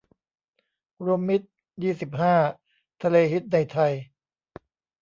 [1.05, 1.47] รวมมิตร
[1.83, 2.35] ยี่สิบห้า
[3.03, 3.93] ทะเลฮิตในไทย